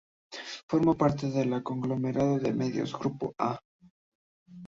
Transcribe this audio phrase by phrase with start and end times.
[0.67, 3.59] Forma parte del conglomerado de medios "Grupo A".